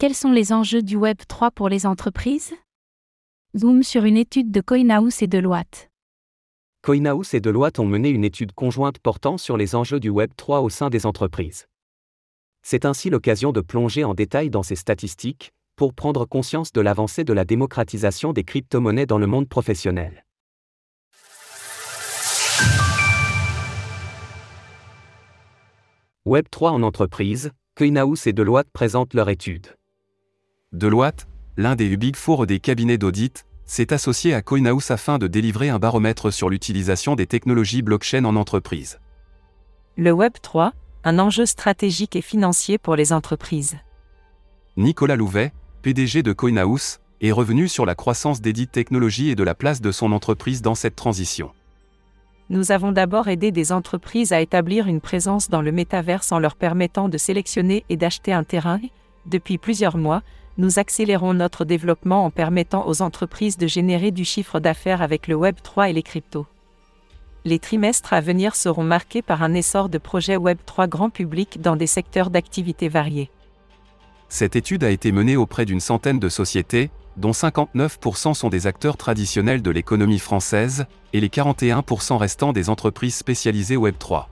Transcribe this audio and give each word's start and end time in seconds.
Quels 0.00 0.14
sont 0.14 0.32
les 0.32 0.54
enjeux 0.54 0.80
du 0.80 0.96
Web 0.96 1.18
3 1.28 1.50
pour 1.50 1.68
les 1.68 1.84
entreprises? 1.84 2.54
Zoom 3.54 3.82
sur 3.82 4.06
une 4.06 4.16
étude 4.16 4.50
de 4.50 4.62
Coinhouse 4.62 5.22
et 5.22 5.26
Deloitte. 5.26 5.90
Coinhouse 6.80 7.34
et 7.34 7.40
Deloitte 7.40 7.78
ont 7.80 7.84
mené 7.84 8.08
une 8.08 8.24
étude 8.24 8.52
conjointe 8.52 8.98
portant 8.98 9.36
sur 9.36 9.58
les 9.58 9.74
enjeux 9.74 10.00
du 10.00 10.08
Web 10.08 10.30
3 10.38 10.62
au 10.62 10.70
sein 10.70 10.88
des 10.88 11.04
entreprises. 11.04 11.66
C'est 12.62 12.86
ainsi 12.86 13.10
l'occasion 13.10 13.52
de 13.52 13.60
plonger 13.60 14.02
en 14.02 14.14
détail 14.14 14.48
dans 14.48 14.62
ces 14.62 14.74
statistiques, 14.74 15.52
pour 15.76 15.92
prendre 15.92 16.24
conscience 16.24 16.72
de 16.72 16.80
l'avancée 16.80 17.24
de 17.24 17.34
la 17.34 17.44
démocratisation 17.44 18.32
des 18.32 18.42
crypto-monnaies 18.42 19.04
dans 19.04 19.18
le 19.18 19.26
monde 19.26 19.50
professionnel. 19.50 20.24
Web 26.24 26.46
3 26.50 26.70
en 26.70 26.82
entreprise, 26.84 27.50
Coinhouse 27.76 28.26
et 28.26 28.32
Deloitte 28.32 28.70
présentent 28.72 29.12
leur 29.12 29.28
étude. 29.28 29.76
Deloitte, 30.72 31.26
l'un 31.56 31.74
des 31.74 31.96
Big 31.96 32.14
Four 32.14 32.46
des 32.46 32.60
cabinets 32.60 32.96
d'audit, 32.96 33.44
s'est 33.64 33.92
associé 33.92 34.34
à 34.34 34.40
Coinhouse 34.40 34.92
afin 34.92 35.18
de 35.18 35.26
délivrer 35.26 35.68
un 35.68 35.80
baromètre 35.80 36.32
sur 36.32 36.48
l'utilisation 36.48 37.16
des 37.16 37.26
technologies 37.26 37.82
blockchain 37.82 38.24
en 38.24 38.36
entreprise. 38.36 39.00
Le 39.96 40.12
Web 40.12 40.34
3, 40.40 40.72
un 41.02 41.18
enjeu 41.18 41.44
stratégique 41.44 42.14
et 42.14 42.22
financier 42.22 42.78
pour 42.78 42.94
les 42.94 43.12
entreprises. 43.12 43.78
Nicolas 44.76 45.16
Louvet, 45.16 45.52
PDG 45.82 46.22
de 46.22 46.32
Coinhouse, 46.32 47.00
est 47.20 47.32
revenu 47.32 47.66
sur 47.66 47.84
la 47.84 47.96
croissance 47.96 48.40
d'Edit 48.40 48.68
Technologies 48.68 49.30
et 49.30 49.34
de 49.34 49.42
la 49.42 49.56
place 49.56 49.80
de 49.80 49.90
son 49.90 50.12
entreprise 50.12 50.62
dans 50.62 50.76
cette 50.76 50.94
transition. 50.94 51.50
Nous 52.48 52.70
avons 52.70 52.92
d'abord 52.92 53.26
aidé 53.26 53.50
des 53.50 53.72
entreprises 53.72 54.32
à 54.32 54.40
établir 54.40 54.86
une 54.86 55.00
présence 55.00 55.50
dans 55.50 55.62
le 55.62 55.72
métaverse 55.72 56.30
en 56.30 56.38
leur 56.38 56.54
permettant 56.54 57.08
de 57.08 57.18
sélectionner 57.18 57.84
et 57.88 57.96
d'acheter 57.96 58.32
un 58.32 58.44
terrain. 58.44 58.78
Depuis 59.26 59.58
plusieurs 59.58 59.96
mois, 59.96 60.22
nous 60.58 60.78
accélérons 60.78 61.34
notre 61.34 61.64
développement 61.64 62.24
en 62.24 62.30
permettant 62.30 62.86
aux 62.86 63.02
entreprises 63.02 63.58
de 63.58 63.66
générer 63.66 64.10
du 64.10 64.24
chiffre 64.24 64.60
d'affaires 64.60 65.02
avec 65.02 65.28
le 65.28 65.34
Web 65.34 65.56
3 65.62 65.90
et 65.90 65.92
les 65.92 66.02
cryptos. 66.02 66.46
Les 67.44 67.58
trimestres 67.58 68.12
à 68.12 68.20
venir 68.20 68.54
seront 68.54 68.84
marqués 68.84 69.22
par 69.22 69.42
un 69.42 69.54
essor 69.54 69.88
de 69.88 69.98
projets 69.98 70.36
Web 70.36 70.58
3 70.66 70.86
grand 70.86 71.08
public 71.08 71.60
dans 71.62 71.76
des 71.76 71.86
secteurs 71.86 72.30
d'activité 72.30 72.88
variés. 72.88 73.30
Cette 74.28 74.56
étude 74.56 74.84
a 74.84 74.90
été 74.90 75.10
menée 75.10 75.36
auprès 75.36 75.64
d'une 75.64 75.80
centaine 75.80 76.20
de 76.20 76.28
sociétés, 76.28 76.90
dont 77.16 77.32
59% 77.32 78.34
sont 78.34 78.48
des 78.48 78.66
acteurs 78.66 78.96
traditionnels 78.96 79.62
de 79.62 79.70
l'économie 79.70 80.18
française, 80.18 80.86
et 81.12 81.20
les 81.20 81.28
41% 81.28 82.16
restants 82.16 82.52
des 82.52 82.68
entreprises 82.68 83.16
spécialisées 83.16 83.76
Web 83.76 83.96
3. 83.98 84.28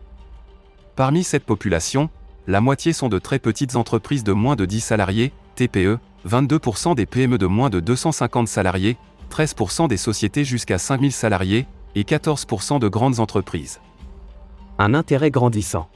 Parmi 0.94 1.24
cette 1.24 1.44
population, 1.44 2.10
la 2.46 2.60
moitié 2.60 2.92
sont 2.92 3.08
de 3.08 3.18
très 3.18 3.38
petites 3.38 3.76
entreprises 3.76 4.24
de 4.24 4.32
moins 4.32 4.56
de 4.56 4.66
10 4.66 4.80
salariés, 4.80 5.32
TPE, 5.58 5.98
22% 6.24 6.94
des 6.94 7.04
PME 7.04 7.36
de 7.36 7.46
moins 7.46 7.68
de 7.68 7.80
250 7.80 8.46
salariés, 8.46 8.96
13% 9.32 9.88
des 9.88 9.96
sociétés 9.96 10.44
jusqu'à 10.44 10.78
5000 10.78 11.10
salariés, 11.10 11.66
et 11.96 12.04
14% 12.04 12.78
de 12.78 12.86
grandes 12.86 13.18
entreprises. 13.18 13.80
Un 14.78 14.94
intérêt 14.94 15.32
grandissant. 15.32 15.88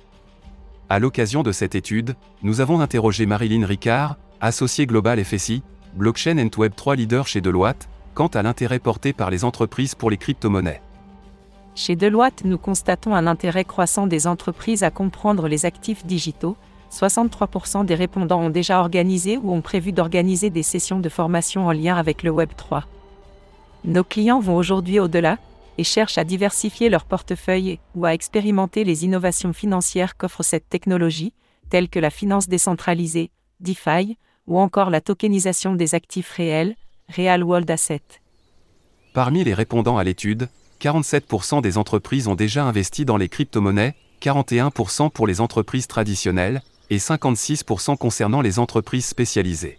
À 0.89 0.99
l'occasion 0.99 1.45
de 1.45 1.53
cette 1.53 1.77
étude, 1.77 2.17
nous 2.43 2.61
avons 2.61 2.81
interrogé 2.81 3.25
Marilyn 3.25 3.65
Ricard, 3.65 4.17
associée 4.41 4.87
globale 4.87 5.25
FSI, 5.25 5.63
Blockchain 5.95 6.39
and 6.39 6.59
Web 6.59 6.73
3 6.75 6.97
leader 6.97 7.29
chez 7.29 7.41
Deloitte, 7.41 7.89
quant 8.15 8.27
à 8.27 8.43
l'intérêt 8.43 8.81
porté 8.81 9.13
par 9.13 9.31
les 9.31 9.45
entreprises 9.45 9.95
pour 9.95 10.11
les 10.11 10.17
crypto-monnaies. 10.17 10.83
Chez 11.77 11.95
Deloitte, 11.95 12.45
nous 12.45 12.59
constatons 12.59 13.15
un 13.15 13.29
intérêt 13.29 13.65
croissant 13.65 14.09
des 14.09 14.27
entreprises 14.27 14.83
à 14.83 14.91
comprendre 14.91 15.47
les 15.47 15.67
actifs 15.67 16.05
digitaux, 16.05 16.57
63% 16.93 17.87
des 17.87 17.95
répondants 17.95 18.43
ont 18.43 18.51
déjà 18.51 18.81
organisé 18.81 19.39
ou 19.39 19.53
ont 19.53 19.63
prévu 19.63 19.93
d'organiser 19.93 20.51
des 20.51 20.63
sessions 20.63 21.01
de 21.01 21.09
formation 21.09 21.67
en 21.67 21.73
lien 21.73 21.97
avec 21.97 22.23
le 22.23 22.31
Web 22.31 22.51
3. 22.55 22.85
Nos 23.85 24.05
clients 24.05 24.41
vont 24.41 24.57
aujourd'hui 24.57 25.01
au-delà 25.01 25.39
et 25.79 25.85
cherchent 25.85 26.19
à 26.19 26.25
diversifier 26.25 26.91
leur 26.91 27.07
portefeuille 27.07 27.79
ou 27.95 28.05
à 28.05 28.13
expérimenter 28.13 28.85
les 28.85 29.07
innovations 29.07 29.55
financières 29.55 30.19
qu'offre 30.19 30.43
cette 30.43 30.69
technologie, 30.69 31.33
telles 31.71 31.89
que 31.89 31.99
la 31.99 32.11
finance 32.11 32.47
décentralisée, 32.47 33.31
DeFi, 33.61 34.19
ou 34.47 34.59
encore 34.59 34.91
la 34.91 35.01
tokenisation 35.01 35.75
des 35.75 35.95
actifs 35.95 36.31
réels, 36.31 36.77
Real 37.09 37.43
World 37.43 37.71
Asset. 37.71 38.03
Parmi 39.15 39.45
les 39.45 39.55
répondants 39.55 39.97
à 39.97 40.05
l'étude, 40.05 40.49
47% 40.81 41.63
des 41.63 41.79
entreprises 41.79 42.29
ont 42.29 42.35
déjà 42.35 42.65
investi 42.65 43.07
dans 43.07 43.17
les 43.17 43.29
crypto-monnaies, 43.29 43.95
41% 44.21 45.11
pour 45.11 45.27
les 45.27 45.41
entreprises 45.41 45.87
traditionnelles, 45.87 46.63
et 46.93 46.99
56% 46.99 47.97
concernant 47.97 48.43
les 48.43 48.59
entreprises 48.59 49.07
spécialisées. 49.07 49.79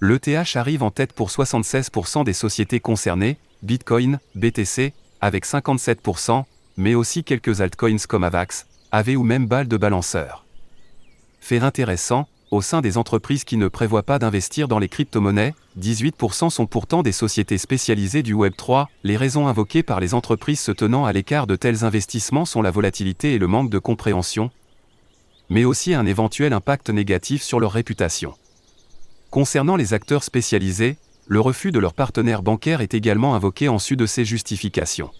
L'ETH 0.00 0.56
arrive 0.56 0.82
en 0.82 0.90
tête 0.90 1.12
pour 1.12 1.30
76% 1.30 2.24
des 2.24 2.32
sociétés 2.32 2.80
concernées, 2.80 3.38
Bitcoin, 3.62 4.18
BTC, 4.34 4.94
avec 5.20 5.46
57%, 5.46 6.42
mais 6.76 6.96
aussi 6.96 7.22
quelques 7.22 7.60
altcoins 7.60 8.04
comme 8.08 8.24
Avax, 8.24 8.66
AV 8.90 9.10
ou 9.16 9.22
même 9.22 9.46
BAL 9.46 9.68
de 9.68 9.76
balanceur. 9.76 10.44
Fait 11.38 11.60
intéressant, 11.60 12.26
au 12.50 12.62
sein 12.62 12.80
des 12.80 12.98
entreprises 12.98 13.44
qui 13.44 13.56
ne 13.56 13.68
prévoient 13.68 14.02
pas 14.02 14.18
d'investir 14.18 14.66
dans 14.66 14.80
les 14.80 14.88
crypto-monnaies, 14.88 15.54
18% 15.78 16.50
sont 16.50 16.66
pourtant 16.66 17.04
des 17.04 17.12
sociétés 17.12 17.58
spécialisées 17.58 18.24
du 18.24 18.34
Web3. 18.34 18.86
Les 19.04 19.16
raisons 19.16 19.46
invoquées 19.46 19.84
par 19.84 20.00
les 20.00 20.14
entreprises 20.14 20.60
se 20.60 20.72
tenant 20.72 21.04
à 21.04 21.12
l'écart 21.12 21.46
de 21.46 21.54
tels 21.54 21.84
investissements 21.84 22.44
sont 22.44 22.62
la 22.62 22.72
volatilité 22.72 23.34
et 23.34 23.38
le 23.38 23.46
manque 23.46 23.70
de 23.70 23.78
compréhension, 23.78 24.50
mais 25.50 25.64
aussi 25.64 25.94
un 25.94 26.06
éventuel 26.06 26.52
impact 26.52 26.90
négatif 26.90 27.42
sur 27.42 27.60
leur 27.60 27.72
réputation. 27.72 28.34
Concernant 29.30 29.76
les 29.76 29.94
acteurs 29.94 30.24
spécialisés, 30.24 30.96
le 31.26 31.40
refus 31.40 31.72
de 31.72 31.78
leurs 31.78 31.94
partenaires 31.94 32.42
bancaires 32.42 32.80
est 32.80 32.94
également 32.94 33.34
invoqué 33.34 33.68
en 33.68 33.78
su 33.78 33.96
de 33.96 34.06
ces 34.06 34.24
justifications. 34.24 35.10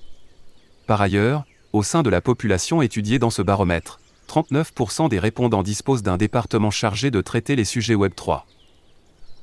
Par 0.87 1.03
ailleurs, 1.03 1.45
au 1.75 1.83
sein 1.83 2.03
de 2.03 2.11
la 2.11 2.23
population 2.23 2.81
étudiée 2.81 3.19
dans 3.19 3.31
ce 3.31 3.43
baromètre, 3.43 4.01
39% 4.29 5.09
des 5.09 5.19
répondants 5.19 5.63
disposent 5.63 6.03
d'un 6.03 6.17
département 6.17 6.71
chargé 6.71 7.11
de 7.11 7.21
traiter 7.21 7.57
les 7.57 7.65
sujets 7.65 7.95
Web3. 7.95 8.43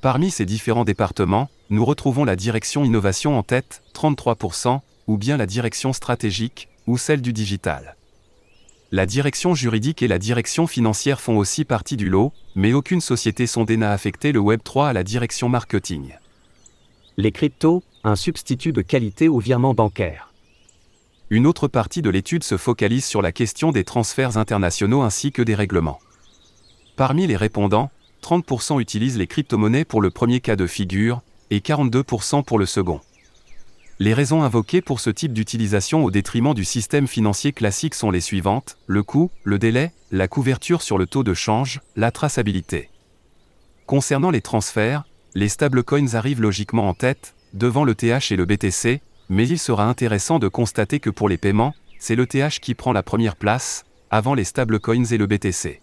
Parmi 0.02 0.32
ces 0.32 0.46
différents 0.46 0.86
départements, 0.86 1.50
nous 1.70 1.86
retrouvons 1.86 2.26
la 2.26 2.36
direction 2.36 2.84
innovation 2.84 3.38
en 3.38 3.44
tête, 3.44 3.82
33%, 3.94 4.82
ou 5.08 5.18
bien 5.18 5.38
la 5.38 5.46
direction 5.46 5.94
stratégique, 5.94 6.70
ou 6.88 6.98
celle 6.98 7.22
du 7.22 7.34
digital. 7.34 7.96
La 8.92 9.08
direction 9.08 9.56
juridique 9.56 10.04
et 10.04 10.08
la 10.08 10.20
direction 10.20 10.68
financière 10.68 11.20
font 11.20 11.38
aussi 11.38 11.66
partie 11.66 11.98
du 11.98 12.08
lot, 12.08 12.32
mais 12.56 12.74
aucune 12.74 13.02
société 13.02 13.48
sondée 13.48 13.78
n'a 13.78 13.92
affecté 13.92 14.32
le 14.32 14.40
Web3 14.40 14.90
à 14.90 14.94
la 14.94 15.04
direction 15.04 15.50
marketing. 15.50 16.14
Les 17.18 17.32
cryptos, 17.32 17.84
un 18.04 18.16
substitut 18.16 18.74
de 18.74 18.82
qualité 18.82 19.28
au 19.28 19.40
virement 19.40 19.74
bancaire. 19.74 20.32
Une 21.32 21.48
autre 21.48 21.68
partie 21.68 22.04
de 22.04 22.12
l'étude 22.12 22.44
se 22.44 22.58
focalise 22.58 23.06
sur 23.06 23.24
la 23.24 23.32
question 23.32 23.72
des 23.72 23.84
transferts 23.84 24.38
internationaux 24.38 25.02
ainsi 25.02 25.32
que 25.32 25.42
des 25.42 25.56
règlements. 25.56 26.00
Parmi 26.96 27.26
les 27.26 27.36
répondants, 27.36 27.90
30% 28.22 28.80
utilisent 28.80 29.18
les 29.18 29.28
crypto-monnaies 29.28 29.86
pour 29.86 30.02
le 30.02 30.12
premier 30.12 30.40
cas 30.40 30.56
de 30.56 30.68
figure, 30.68 31.22
et 31.50 31.60
42% 31.60 32.44
pour 32.44 32.60
le 32.60 32.68
second. 32.68 33.02
Les 33.98 34.14
raisons 34.14 34.44
invoquées 34.44 34.82
pour 34.82 35.00
ce 35.00 35.10
type 35.10 35.32
d'utilisation 35.32 36.04
au 36.04 36.12
détriment 36.12 36.54
du 36.54 36.66
système 36.66 37.08
financier 37.08 37.54
classique 37.54 37.96
sont 37.96 38.12
les 38.12 38.20
suivantes, 38.20 38.78
le 38.88 39.04
coût, 39.04 39.32
le 39.46 39.58
délai, 39.58 39.94
la 40.12 40.28
couverture 40.28 40.82
sur 40.82 40.98
le 40.98 41.06
taux 41.06 41.24
de 41.24 41.34
change, 41.34 41.80
la 41.96 42.12
traçabilité. 42.12 42.90
Concernant 43.86 44.32
les 44.32 44.42
transferts, 44.42 45.06
les 45.34 45.48
stablecoins 45.48 46.14
arrivent 46.14 46.42
logiquement 46.42 46.90
en 46.90 46.94
tête, 46.94 47.36
devant 47.54 47.86
le 47.86 47.96
TH 47.96 48.34
et 48.34 48.36
le 48.36 48.46
BTC, 48.46 49.02
mais 49.30 49.48
il 49.48 49.60
sera 49.60 49.86
intéressant 49.86 50.40
de 50.40 50.50
constater 50.50 51.00
que 51.00 51.10
pour 51.10 51.30
les 51.30 51.38
paiements, 51.38 51.74
c'est 51.98 52.16
le 52.16 52.28
TH 52.28 52.60
qui 52.60 52.76
prend 52.76 52.92
la 52.92 53.04
première 53.04 53.38
place, 53.38 53.86
avant 54.12 54.34
les 54.34 54.44
stablecoins 54.44 55.06
et 55.06 55.18
le 55.18 55.26
BTC. 55.26 55.80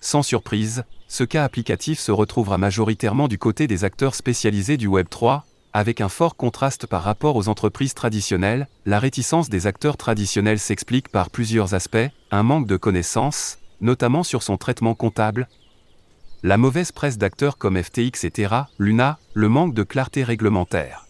Sans 0.00 0.22
surprise, 0.22 0.84
ce 1.06 1.24
cas 1.24 1.44
applicatif 1.44 1.98
se 1.98 2.12
retrouvera 2.12 2.56
majoritairement 2.56 3.28
du 3.28 3.36
côté 3.36 3.66
des 3.66 3.84
acteurs 3.84 4.14
spécialisés 4.14 4.78
du 4.78 4.88
Web3, 4.88 5.42
avec 5.72 6.00
un 6.00 6.08
fort 6.08 6.36
contraste 6.36 6.86
par 6.86 7.02
rapport 7.02 7.36
aux 7.36 7.48
entreprises 7.48 7.94
traditionnelles, 7.94 8.68
la 8.86 8.98
réticence 8.98 9.48
des 9.48 9.66
acteurs 9.66 9.96
traditionnels 9.96 10.58
s'explique 10.58 11.08
par 11.08 11.30
plusieurs 11.30 11.74
aspects, 11.74 12.08
un 12.30 12.42
manque 12.42 12.66
de 12.66 12.76
connaissances, 12.76 13.58
notamment 13.80 14.22
sur 14.22 14.42
son 14.42 14.56
traitement 14.56 14.94
comptable, 14.94 15.48
la 16.42 16.56
mauvaise 16.56 16.90
presse 16.90 17.18
d'acteurs 17.18 17.58
comme 17.58 17.80
FTX 17.80 18.24
et 18.24 18.30
Terra, 18.30 18.70
Luna, 18.78 19.18
le 19.34 19.50
manque 19.50 19.74
de 19.74 19.82
clarté 19.82 20.24
réglementaire. 20.24 21.06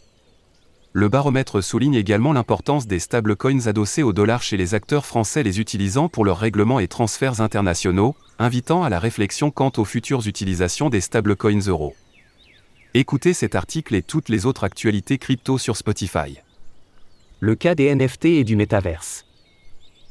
Le 0.93 1.09
baromètre 1.09 1.63
souligne 1.63 1.95
également 1.95 2.33
l'importance 2.33 2.89
des 2.89 2.99
stablecoins 2.99 3.69
adossés 3.69 4.03
au 4.03 4.13
dollar 4.13 4.43
chez 4.43 4.57
les 4.57 4.75
acteurs 4.75 5.07
français 5.07 5.45
les 5.45 5.61
utilisant 5.61 6.09
pour 6.09 6.25
leurs 6.25 6.39
règlements 6.39 6.81
et 6.81 6.89
transferts 6.89 7.41
internationaux, 7.41 8.17
invitant 8.41 8.83
à 8.83 8.89
la 8.89 8.99
réflexion 8.99 9.53
quant 9.53 9.71
aux 9.77 9.85
futures 9.85 10.27
utilisations 10.27 10.91
des 10.91 11.01
stablecoins 11.01 11.61
euros. 11.69 11.95
Écoutez 12.93 13.35
cet 13.35 13.55
article 13.55 13.95
et 13.95 14.03
toutes 14.03 14.29
les 14.29 14.47
autres 14.47 14.65
actualités 14.65 15.17
crypto 15.17 15.59
sur 15.59 15.77
Spotify. 15.77 16.41
Le 17.39 17.55
cas 17.55 17.77
des 17.77 17.95
NFT 17.95 18.25
et 18.25 18.43
du 18.43 18.57
métaverse. 18.57 19.27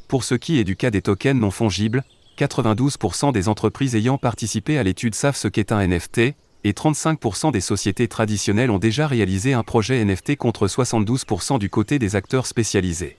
Pour 0.08 0.24
ce 0.24 0.34
qui 0.34 0.60
est 0.60 0.64
du 0.64 0.78
cas 0.78 0.90
des 0.90 1.02
tokens 1.02 1.42
non 1.42 1.52
fongibles, 1.52 2.06
92% 2.38 3.34
des 3.34 3.50
entreprises 3.50 3.98
ayant 3.98 4.18
participé 4.18 4.78
à 4.78 4.84
l'étude 4.84 5.14
savent 5.14 5.36
ce 5.36 5.50
qu'est 5.50 5.74
un 5.74 5.86
NFT, 5.86 6.20
et 6.64 6.72
35% 6.72 7.52
des 7.52 7.60
sociétés 7.60 8.08
traditionnelles 8.08 8.72
ont 8.72 8.80
déjà 8.80 9.08
réalisé 9.08 9.52
un 9.52 9.64
projet 9.64 10.02
NFT 10.06 10.38
contre 10.38 10.66
72% 10.68 11.60
du 11.60 11.70
côté 11.70 12.00
des 12.00 12.16
acteurs 12.16 12.48
spécialisés. 12.48 13.18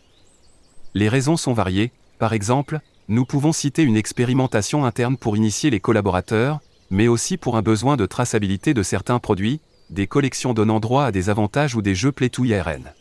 Les 0.95 1.11
raisons 1.11 1.37
sont 1.37 1.53
variées, 1.53 1.93
par 2.19 2.33
exemple, 2.33 2.81
nous 3.09 3.27
pouvons 3.27 3.53
citer 3.53 3.83
une 3.83 3.99
expérimentation 3.99 4.87
interne 4.87 5.19
pour 5.19 5.37
initier 5.37 5.69
les 5.69 5.81
collaborateurs, 5.81 6.61
mais 6.91 7.09
aussi 7.09 7.37
pour 7.37 7.57
un 7.57 7.63
besoin 7.63 7.97
de 7.97 8.07
traçabilité 8.07 8.75
de 8.75 8.83
certains 8.83 9.19
produits, 9.19 9.61
des 9.91 10.07
collections 10.07 10.55
donnant 10.55 10.81
droit 10.81 11.05
à 11.05 11.13
des 11.13 11.31
avantages 11.31 11.75
ou 11.75 11.83
des 11.83 11.95
jeux 11.95 12.13
play 12.13 12.29
to 12.29 12.45
IRN. 12.45 12.93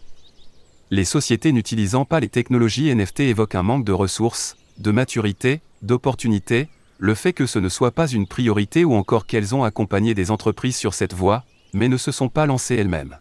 Les 0.91 1.05
sociétés 1.05 1.51
n'utilisant 1.51 2.05
pas 2.05 2.19
les 2.19 2.29
technologies 2.29 2.93
NFT 2.93 3.21
évoquent 3.21 3.55
un 3.55 3.63
manque 3.63 3.85
de 3.85 3.91
ressources, 3.91 4.57
de 4.79 4.91
maturité, 4.91 5.61
d'opportunités, 5.81 6.67
le 6.97 7.15
fait 7.15 7.33
que 7.33 7.45
ce 7.45 7.59
ne 7.59 7.69
soit 7.69 7.91
pas 7.91 8.07
une 8.07 8.27
priorité 8.27 8.85
ou 8.85 8.93
encore 8.93 9.25
qu'elles 9.25 9.55
ont 9.55 9.63
accompagné 9.63 10.13
des 10.13 10.31
entreprises 10.31 10.75
sur 10.75 10.93
cette 10.93 11.13
voie, 11.13 11.43
mais 11.73 11.87
ne 11.87 11.97
se 11.97 12.11
sont 12.11 12.29
pas 12.29 12.45
lancées 12.45 12.75
elles-mêmes. 12.75 13.17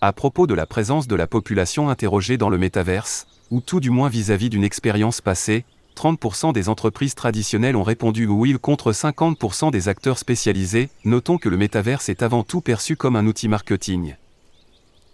À 0.00 0.12
propos 0.12 0.46
de 0.46 0.54
la 0.54 0.66
présence 0.66 1.06
de 1.06 1.14
la 1.14 1.26
population 1.26 1.88
interrogée 1.88 2.36
dans 2.36 2.48
le 2.48 2.58
métaverse, 2.58 3.26
ou 3.50 3.60
tout 3.60 3.78
du 3.78 3.90
moins 3.90 4.08
vis-à-vis 4.08 4.50
d'une 4.50 4.64
expérience 4.64 5.20
passée, 5.20 5.64
30% 5.94 6.52
des 6.52 6.68
entreprises 6.68 7.14
traditionnelles 7.14 7.76
ont 7.76 7.82
répondu 7.82 8.26
oui 8.26 8.56
contre 8.60 8.92
50% 8.92 9.70
des 9.70 9.88
acteurs 9.88 10.18
spécialisés. 10.18 10.90
Notons 11.04 11.38
que 11.38 11.48
le 11.48 11.56
métaverse 11.56 12.08
est 12.08 12.22
avant 12.22 12.42
tout 12.42 12.60
perçu 12.60 12.96
comme 12.96 13.16
un 13.16 13.26
outil 13.26 13.48
marketing, 13.48 14.16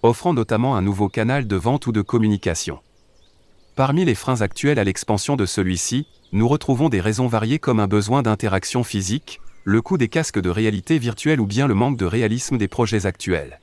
offrant 0.02 0.32
notamment 0.32 0.76
un 0.76 0.82
nouveau 0.82 1.08
canal 1.08 1.46
de 1.46 1.56
vente 1.56 1.86
ou 1.86 1.92
de 1.92 2.02
communication. 2.02 2.80
Parmi 3.76 4.04
les 4.04 4.14
freins 4.14 4.40
actuels 4.40 4.78
à 4.78 4.84
l'expansion 4.84 5.36
de 5.36 5.46
celui-ci, 5.46 6.06
nous 6.32 6.48
retrouvons 6.48 6.88
des 6.88 7.00
raisons 7.00 7.28
variées 7.28 7.58
comme 7.58 7.80
un 7.80 7.86
besoin 7.86 8.22
d'interaction 8.22 8.84
physique, 8.84 9.40
le 9.64 9.82
coût 9.82 9.98
des 9.98 10.08
casques 10.08 10.40
de 10.40 10.50
réalité 10.50 10.98
virtuelle 10.98 11.40
ou 11.40 11.46
bien 11.46 11.66
le 11.66 11.74
manque 11.74 11.96
de 11.96 12.04
réalisme 12.04 12.58
des 12.58 12.68
projets 12.68 13.06
actuels. 13.06 13.60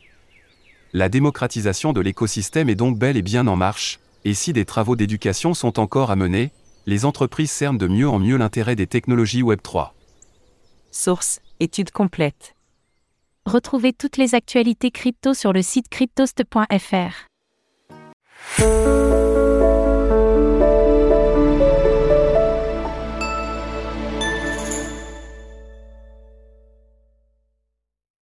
La 0.93 1.09
démocratisation 1.09 1.93
de 1.93 1.99
l'écosystème 1.99 2.69
est 2.69 2.75
donc 2.75 2.97
bel 2.97 3.17
et 3.17 3.21
bien 3.21 3.47
en 3.47 3.55
marche, 3.55 3.99
et 4.23 4.33
si 4.33 4.53
des 4.53 4.65
travaux 4.65 4.95
d'éducation 4.95 5.53
sont 5.53 5.79
encore 5.79 6.11
à 6.11 6.15
mener, 6.15 6.51
les 6.85 7.05
entreprises 7.05 7.51
cernent 7.51 7.77
de 7.77 7.87
mieux 7.87 8.07
en 8.07 8.19
mieux 8.19 8.37
l'intérêt 8.37 8.75
des 8.75 8.87
technologies 8.87 9.43
Web3. 9.43 9.91
Source, 10.91 11.39
étude 11.59 11.91
complète. 11.91 12.55
Retrouvez 13.45 13.93
toutes 13.93 14.17
les 14.17 14.33
actualités 14.33 14.91
crypto 14.91 15.33
sur 15.33 15.53
le 15.53 15.61
site 15.61 15.89
cryptost.fr. 15.89 17.27